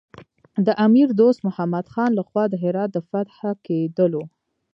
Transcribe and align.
د 0.65 0.67
امیر 0.85 1.07
دوست 1.19 1.39
محمد 1.47 1.85
خان 1.93 2.11
له 2.15 2.23
خوا 2.27 2.43
د 2.49 2.53
هرات 2.63 2.89
د 2.93 2.97
فتح 3.09 3.37
کېدلو. 3.65 4.23